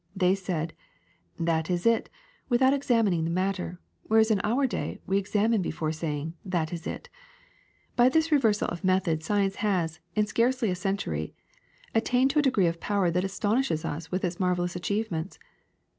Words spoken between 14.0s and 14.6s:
with its